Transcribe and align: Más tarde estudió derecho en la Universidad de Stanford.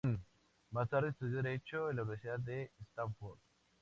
Más 0.71 0.89
tarde 0.89 1.09
estudió 1.09 1.43
derecho 1.43 1.91
en 1.91 1.97
la 1.97 2.01
Universidad 2.01 2.39
de 2.39 2.71
Stanford. 2.89 3.37